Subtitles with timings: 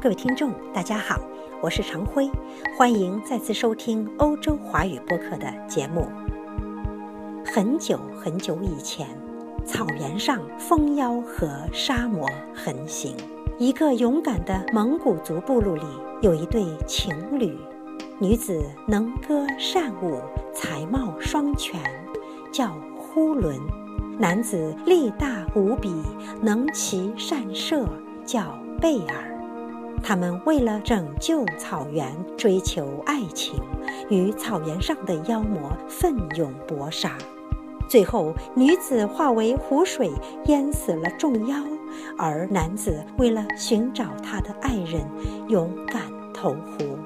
[0.00, 1.18] 各位听众，大家好，
[1.60, 2.30] 我是常辉，
[2.76, 6.06] 欢迎再次收听欧洲华语播客的节目。
[7.44, 9.08] 很久很久以前，
[9.66, 13.16] 草原上蜂妖和沙漠横行。
[13.58, 15.82] 一个勇敢的蒙古族部落里，
[16.22, 17.58] 有一对情侣，
[18.20, 20.20] 女子能歌善舞，
[20.54, 21.80] 才貌双全，
[22.52, 23.58] 叫呼伦；
[24.16, 25.92] 男子力大无比，
[26.40, 27.84] 能骑善射，
[28.24, 29.37] 叫贝尔。
[30.02, 33.54] 他们为了拯救草原，追求爱情，
[34.08, 37.16] 与草原上的妖魔奋勇搏杀。
[37.88, 40.10] 最后，女子化为湖水，
[40.46, 41.56] 淹死了众妖；
[42.18, 45.02] 而男子为了寻找他的爱人，
[45.48, 46.98] 勇敢投湖。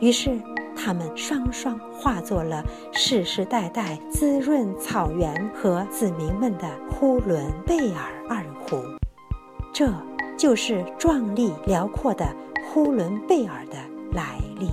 [0.00, 0.38] 于是，
[0.74, 8.78] 他们双双化作了世世代代滋润草原和子民们的呼伦贝尔二湖。
[9.72, 9.86] 这。
[10.36, 12.26] 就是壮丽辽阔的
[12.68, 13.76] 呼伦贝尔的
[14.12, 14.70] 来历。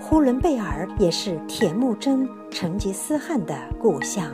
[0.00, 4.24] 呼伦贝尔也是铁木真、成吉思汗的故乡。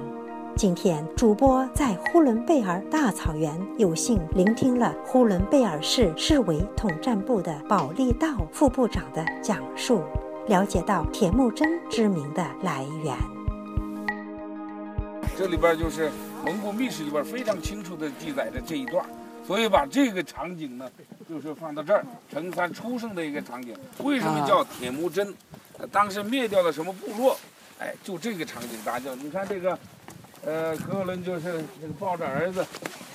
[0.56, 10.02] 今天，主播在呼伦贝尔大草原有幸聆听了呼伦贝尔市市委统战部的保利道副部长的讲述，
[10.46, 13.14] 了解到铁木真之名的来源。
[15.36, 16.08] 这里边就是
[16.46, 19.04] 蒙古秘史里边非常清楚的记载着这一段。
[19.46, 20.90] 所以把这个场景呢，
[21.28, 23.76] 就是放到这儿，成三出生的一个场景。
[23.98, 25.34] 为什么叫铁木真？
[25.92, 27.36] 当时灭掉了什么部落？
[27.78, 29.78] 哎，就这个场景，大家你看这个，
[30.46, 32.64] 呃，哥伦就是这个抱着儿子，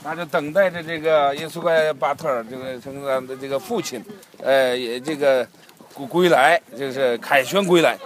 [0.03, 4.03] 他就等待着这个耶稣盖巴特尔这个陈三的这个父亲，
[4.37, 5.47] 呃，也这个
[5.95, 7.97] 归归来，就是凯旋归来。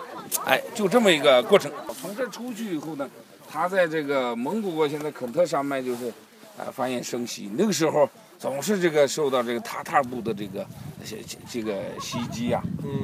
[0.46, 1.70] 哎，就这么一个过程。
[2.00, 3.10] 从这出去以后呢，
[3.52, 6.14] 他在这个蒙古国现在肯特山脉就是。
[6.58, 10.66] 啊，繁衍生息，那个时候总是这个受到这个塔塔部的这个
[11.04, 11.18] 这
[11.50, 12.62] 这个袭击呀，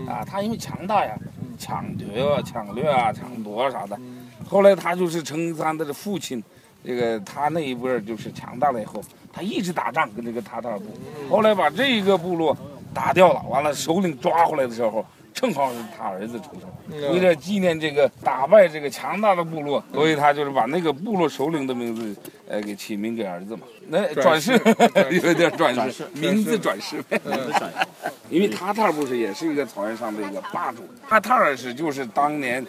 [0.07, 1.17] 啊，他因为强大呀，
[1.57, 3.99] 抢夺啊、抢掠啊、抢夺啊啥的。
[4.47, 6.43] 后来他就是成三的父亲，
[6.83, 9.01] 这个他那一辈就是强大了以后，
[9.33, 10.85] 他一直打仗跟这个塔塔部，
[11.29, 12.55] 后来把这一个部落
[12.93, 15.05] 打掉了，完了首领抓回来的时候。
[15.39, 22.13] 正好是他儿子出生，为了纪念这个打败这个强大的部落，所以他就是把那个部落首领的名字，
[22.49, 23.61] 呃，给起名给儿子嘛。
[23.87, 24.51] 那转世
[25.23, 27.01] 有点转世，名字转世。
[28.29, 32.63] 因为塔塔不是也是一个草原上的一个霸主，塔塔尔是就是当年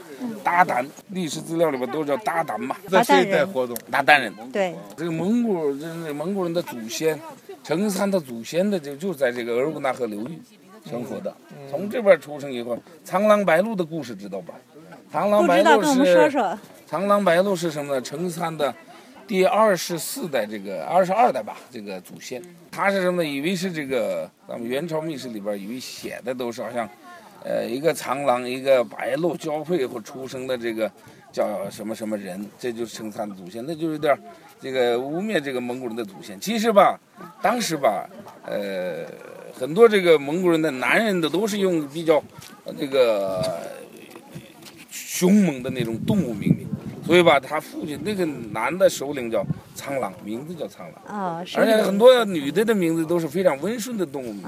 [0.45, 2.77] 鞑靼历史资料里边都叫鞑靼嘛。
[2.89, 4.33] 鞑靼人活动，鞑靼人。
[4.53, 4.75] 对。
[4.97, 7.19] 这个蒙古人，蒙古人的祖先，
[7.65, 10.39] 成吉思汗的祖先的就就在这个额尔古纳河流域。
[10.91, 11.33] 生活的，
[11.71, 14.55] 从这边出生以后，苍狼白鹿的故事知道吧？
[15.13, 16.31] 苍狼白鹿是
[16.87, 18.01] 苍狼白鹿是什么呢？
[18.01, 18.75] 成吉思汗的
[19.27, 22.43] 第二十四代这个二十二代吧，这个祖先。
[22.71, 23.25] 他是什么？
[23.25, 26.89] 以为是这个咱们元朝秘史里边以为写的都是好像，
[27.45, 30.91] 呃，一个苍狼一个白鹿交配后出生的这个
[31.33, 34.17] 叫什么什么人，这就是成吉思汗的祖先，那就有点
[34.61, 36.39] 这个污蔑这个蒙古人的祖先。
[36.41, 36.99] 其实吧，
[37.41, 38.09] 当时吧，
[38.47, 39.05] 呃。
[39.61, 42.23] 很多这个蒙古人的男人的都是用比较，
[42.79, 43.61] 这个
[44.91, 46.67] 凶猛的那种动物命名，
[47.05, 49.45] 所以吧，他父亲那个男的首领叫
[49.75, 51.15] 苍狼，名字叫苍狼。
[51.15, 54.47] 啊，而且很多女的的名字都是非常温顺的动物名，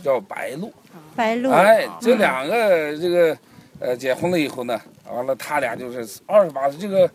[0.00, 0.72] 叫白鹿。
[1.16, 1.50] 白鹿。
[1.50, 3.36] 哎，这两个这个
[3.80, 4.80] 呃结婚了以后呢，
[5.12, 7.10] 完了他俩就是二十八岁这个。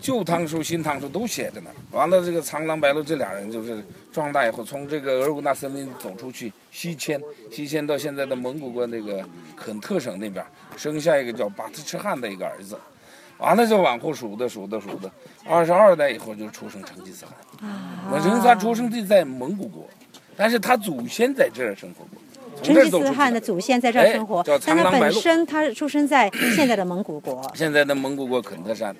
[0.00, 1.70] 旧唐书、新唐书都写着呢。
[1.90, 9.22] 完了，这个苍狼白鹿这俩人就是壮大以后，从这个额尔古纳森林走出去西迁，西迁到现在的蒙古国那个
[9.56, 10.44] 肯特省那边，
[10.76, 12.78] 生下一个叫巴特赤汗的一个儿子。
[13.38, 15.10] 完了就往后数的数的数的，
[15.46, 17.70] 二十二代以后就出生成吉思汗。
[17.70, 18.20] 啊。
[18.20, 19.88] 成吉思汗出生地在蒙古国，
[20.36, 22.20] 但是他祖先在这儿生活过。
[22.62, 27.50] 成吉思汗的祖先在这儿生活，但他本身他是出生在现在的蒙古国。
[27.54, 28.94] 现在的蒙古国肯特山。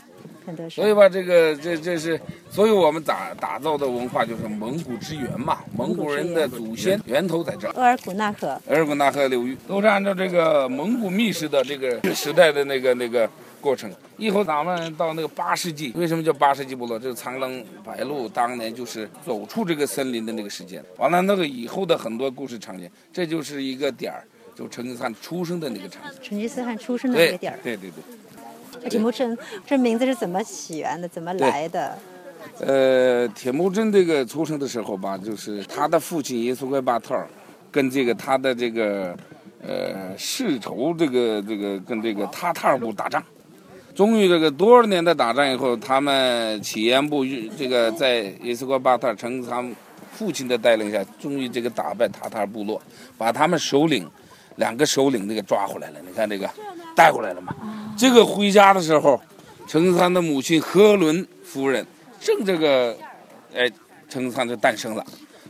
[0.71, 2.21] 所以吧，这个这这是，
[2.51, 7.73] 所以我们打打造的文化就是蒙古之源嘛，蒙古人的祖先源头在这儿。
[7.73, 13.29] 额尔古纳河，额尔古纳河流域都是按照这个蒙古秘史的这个时代的那个那个
[13.61, 13.91] 过程。
[14.17, 16.99] 以后咱们到那个八世纪，为什么叫八世纪部落？
[16.99, 20.85] 就是苍狼白鹿当年就是走出这个森林的那个时间。
[20.97, 26.19] 完了，那个以后的很多故事场景，这就是一个点儿，就成吉思汗出生的那个场景。
[26.23, 27.59] 成吉思汗出生的那个点儿。
[27.63, 28.03] 对对对。
[28.89, 29.37] 铁木真
[29.67, 31.07] 这名字是怎么起源的？
[31.09, 31.99] 怎么来的？
[32.59, 37.29] 呃，铁木真这个出生的时候吧，就是他的父亲耶稣怪巴特尔，
[37.71, 39.15] 跟这个他的这个
[39.63, 43.23] 呃世仇，这个这个跟这个塔塔尔部打仗，
[43.95, 47.25] 终于这个多少年的打仗以后，他们起源部
[47.59, 49.75] 这个在耶稣怪巴特尔成他们
[50.13, 52.81] 父亲的带领下，终于这个打败塔塔尔部落，
[53.19, 54.09] 把他们首领
[54.57, 55.99] 两个首领那个抓回来了。
[56.07, 56.49] 你看这个
[56.97, 57.55] 带回来了吗？
[57.97, 59.21] 这个回家的时候，
[59.67, 61.87] 成三的母亲何伦夫人
[62.21, 62.97] 正这个，
[63.55, 63.71] 哎，
[64.09, 65.05] 成三就诞生了。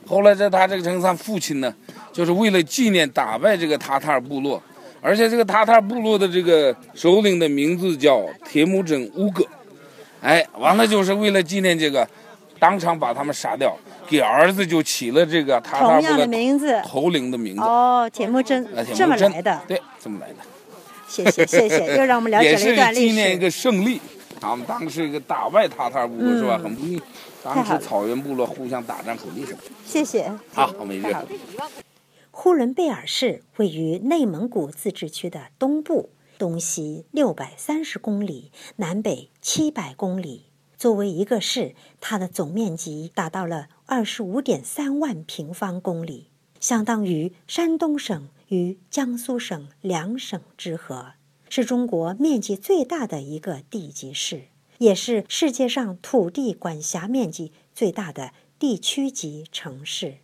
[0.07, 1.73] 后来在他这个成三父亲呢，
[2.13, 4.61] 就是为了纪念打败这个塔塔尔部落，
[5.01, 9.45] 而且这个塔塔尔部落的这个首领的名字叫铁木真乌格，
[10.21, 12.09] 哎，完了就是为了纪念这个，
[12.59, 13.77] 当场把他们杀掉，
[14.09, 16.03] 给儿子就起了这个塔塔尔部
[16.59, 17.63] 字头领的名字。
[17.63, 19.61] 哦，铁木真，这么来的。
[19.69, 20.35] 对，这么来的。
[21.11, 23.07] 谢谢谢谢，又让我们了解了一段历史。
[23.09, 24.01] 纪念一个胜利，
[24.41, 26.57] 他们当时一个打败塔塔尔部落是吧？
[26.57, 27.03] 很不易。
[27.43, 29.53] 当时草原部落互相打仗很厉害。
[29.85, 30.31] 谢谢。
[30.53, 31.27] 好，我们一个。
[32.31, 40.45] 呼伦贝尔市位于内蒙古自治区的东部，东西六百三十公里，南北七百公里。
[40.79, 46.29] 作为一个市，它的总面积达到了二十五点三万平方公里，
[46.61, 51.15] 相当于山东省与江苏省两省之和，
[51.49, 54.43] 是中国面积最大的一个地级市。
[54.79, 60.19] 也是世界上土地管辖面积最大的地区级城市。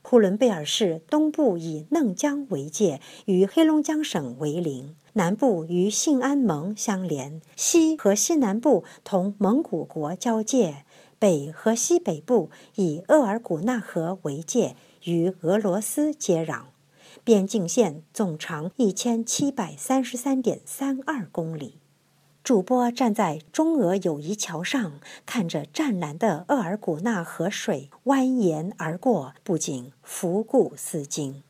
[0.00, 10.84] 呼伦贝尔市东部以嫩江为界，与黑龙江省为邻；南部与信安盟相连，西和西南部同蒙古国交界，
[11.18, 16.66] 北和西北部以额尔古纳河为界，与俄罗斯接壤。
[17.26, 21.80] 边境线总长一千七百三十三点三二公里。
[22.44, 31.42] 主播站在中俄友谊桥上，看着湛蓝的额尔古纳河水蜿蜒而过，不禁抚骨思惊；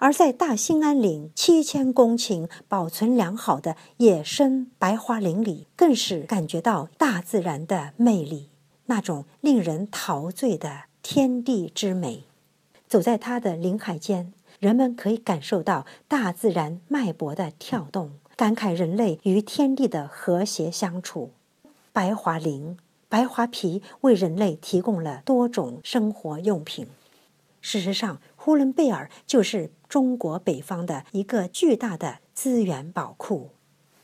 [0.00, 8.48] 而在大兴安岭七千公顷保存良好的野生白桦林里，更是感觉到大自然的魅力，
[8.86, 12.24] 那种令人陶醉的天地之美。
[12.86, 14.32] 走在它的林海间，
[14.64, 18.12] 人们可以感受到大自然脉搏的跳动。
[18.34, 21.32] 感慨人类与天地的和谐相处，
[21.92, 22.78] 白桦林、
[23.10, 26.86] 白桦皮为人类提供了多种生活用品。
[27.60, 33.50] 事实上，呼伦贝尔就是中国北方的一个巨大的资源宝库。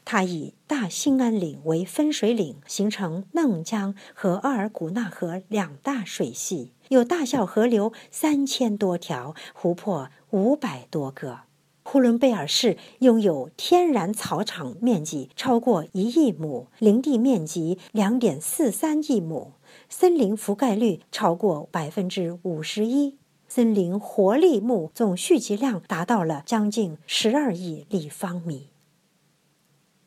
[0.05, 11.41] 它以大兴安岭为分水岭，形成嫩江和额尔古纳河两大水系，有大小河流三千多条，湖泊五百多个。
[11.83, 19.55] 呼伦贝尔市拥有天然草场面积超过一亿亩，林地面积两点四三亿亩，
[19.89, 23.17] 森林覆盖率超过百分之五十一，
[23.49, 28.69] 森林活力木总蓄积量达到了将近十二亿立方米。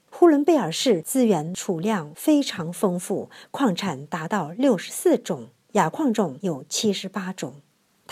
[0.09, 7.55] 呼伦贝尔市资源储量非常丰富，矿产达到六十四种，亚矿种有七十八种。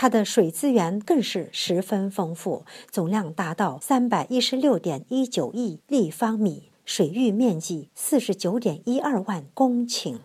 [0.01, 10.15] 它的水资源更是十分丰富，总量达到三百一十六点一九亿立方米，水域面积四十九点一二万公顷。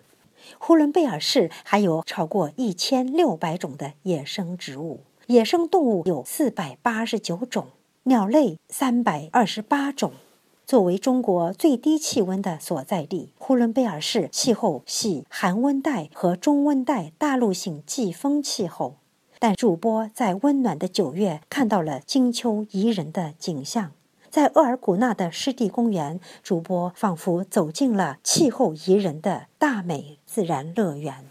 [0.57, 7.67] 呼伦贝尔市还有超过一千六百种的野生植物，野生动物有四百八十九种，
[8.05, 10.13] 鸟类三百二十八种。
[10.65, 18.95] 作为中国最低气温的所在地，呼伦贝尔市气候系寒温带和中温带大陆性季风气候。
[19.39, 23.93] 但主播在温暖的九月看到了金秋宜人的景象，
[24.31, 31.25] 在额尔古纳的湿地公园，主播仿佛走进了气候宜人的大美自然乐园。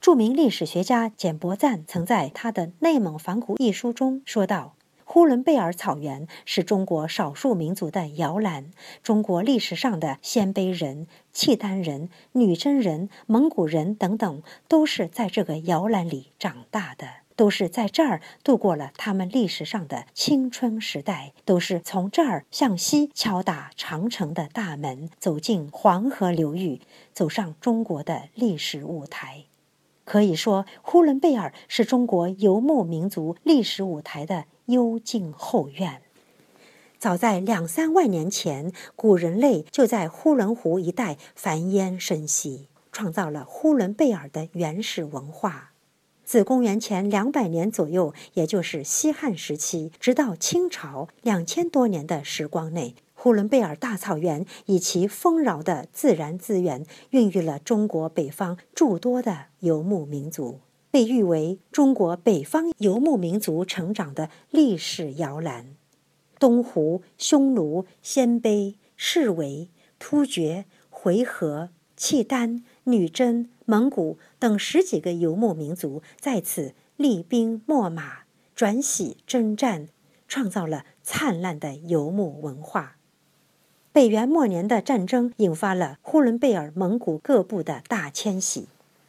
[0.00, 4.74] 著名历史学家简伯赞曾在他的《内蒙反古》一书中说道
[5.06, 8.70] ：“呼伦贝尔草原是中国少数民族的摇篮，
[9.02, 26.80] 中国历史上的鲜卑人、契丹人、女真人、蒙古人等等，都是在这个摇篮里长大的。”都是在这儿度过了他们历史上的青春时代，都是从这儿向西敲打长城的大门，走进黄河流域，
[27.12, 29.44] 走上中国的历史舞台。
[30.04, 36.02] 可以说，呼伦贝尔是中国游牧民族历史舞台的幽静后院。
[36.98, 45.72] 早在两三万年前，古人类就在呼伦湖一带繁衍生息，创造了呼伦贝尔的原始文化。
[46.24, 65.76] 自公元前两百年左右，也就是西汉时期，直到清朝两千多年的时光内，呼伦贝尔大草原以其丰饶的自然资源，孕育了中国北方诸多的游牧民族，被誉为中国北方游牧民族成长的历史摇篮。
[66.38, 73.50] 东胡、匈奴、鲜卑、士维、突厥、回纥、契丹、女真。
[73.66, 79.88] 蒙古等十几个游牧民族在此厉兵秣马、转徙征战，
[80.28, 82.96] 创造了灿烂的游牧文化。
[83.92, 88.66] 北元末年的战争引发了呼伦贝尔蒙古各部的大迁徙。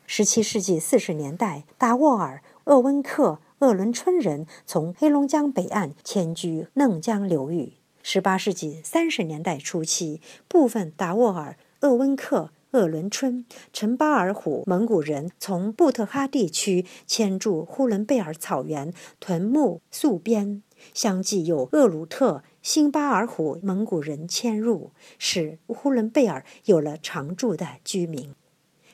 [0.08, 7.74] 17世纪40年代，达斡尔、鄂温克、鄂伦春人从黑龙江北岸迁居嫩江流域。
[8.04, 20.62] 18世纪30年代初期，部分达斡尔、鄂温克、鄂伦春、陈巴尔虎蒙古人从布特哈地区迁驻呼伦贝尔草原，屯牧戍边，
[20.94, 28.36] 相继有鄂鲁特、新巴尔虎蒙古人迁入，使呼伦贝尔有了常住的居民。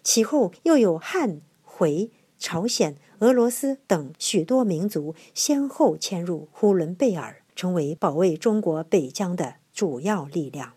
[0.03, 7.37] 其后又有汉、回、朝鲜、俄罗斯等许多民族先后迁入呼伦贝尔。
[7.53, 10.73] 成为保卫中国北疆的主要力量。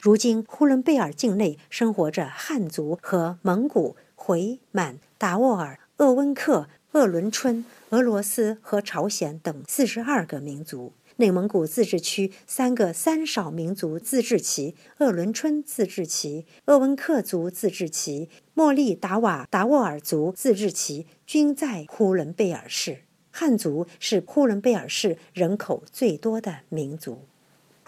[0.00, 10.92] 如今，呼伦贝尔境内生活着汉族和蒙古、回、满、达斡尔、鄂温克、鄂伦春、俄罗斯和朝鲜等四十二个民族。
[11.16, 22.98] 内蒙古自治区三个三少民族自治旗——鄂伦春自治旗、鄂温克族自治旗、莫力达瓦达斡尔族自治旗，均在呼伦贝尔市。
[23.32, 27.26] 汉族是呼伦贝尔市人口最多的民族。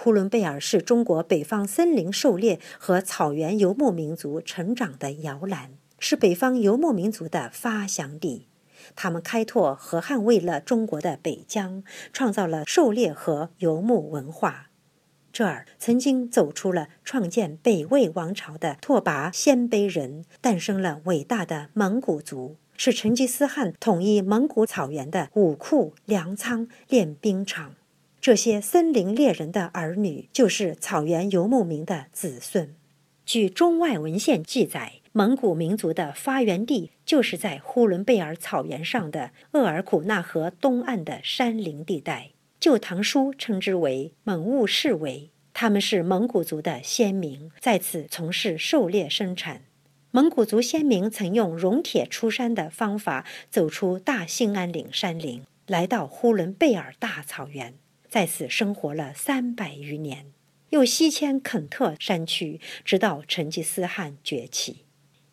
[0.02, 8.46] 呼伦贝尔是中国北方森林狩猎和草原游牧民族成长的摇篮，是北方游牧民族的发祥地。
[8.96, 14.70] 他们开拓和捍卫了中国的北疆，创造了狩猎和游牧文化。
[15.34, 22.56] 这儿曾经走出了创建北魏王朝的拓跋鲜卑人，诞生了伟大的蒙古族。
[22.74, 27.74] 是成吉思汗统一蒙古草原的武库、粮仓、练兵场。
[28.20, 32.74] 这些森林猎人的儿女，就是草原游牧民的子孙。
[33.24, 42.32] 据中外文献记载，蒙古民族的发源地就是在呼伦贝尔草原上的额尔古纳河东岸的山林地带。
[42.60, 49.62] 《旧唐书》称之为蒙兀氏为，他们是蒙古族的先民，在此从事狩猎生产。
[50.10, 57.72] 蒙古族先民曾用熔铁出山的方法走出大兴安岭山林，来到呼伦贝尔大草原，
[58.10, 60.26] 在此生活了三百余年，
[60.70, 64.84] 又西迁肯特山区，直到成吉思汗崛起。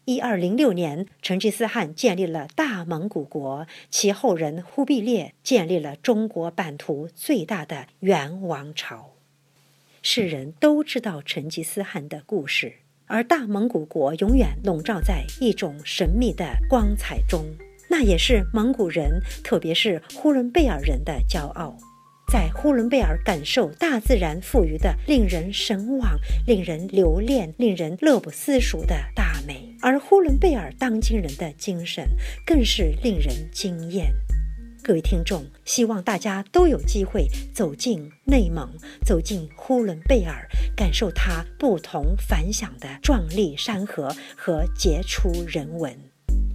[0.06, 9.16] 一二零六年，成吉思汗建立了大蒙古国，其后人忽必烈建立了中国版图最大的元王朝。
[10.04, 12.76] 世人都知道成吉思汗的故事。
[13.08, 17.44] 而大蒙古国永远笼罩在一种神秘的光彩中，
[17.90, 21.78] 那也是蒙古人，特别是呼伦贝尔人的骄傲。
[22.30, 32.06] 在呼伦贝尔感受大自然赋予的令人神往、令人留恋、令人乐不思蜀的大美，而呼伦贝尔当今人的精神
[32.46, 34.14] 更是令人惊艳。
[34.84, 38.70] 各位听众，希望大家都有机会走进内蒙，
[39.06, 45.98] 走进呼伦贝尔，感受它不同凡响的壮丽山河和杰出人文。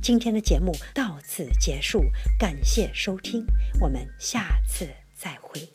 [0.03, 2.05] 今天的节目到此结束，
[2.39, 3.43] 感谢收听，
[3.81, 4.87] 我们下次。
[5.23, 5.69] 再会。